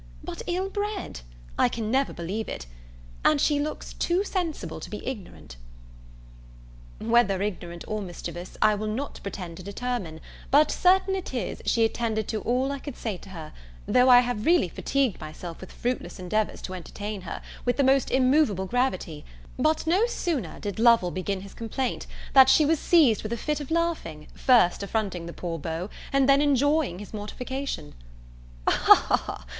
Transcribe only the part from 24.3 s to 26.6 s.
first affronting the poor beau, and then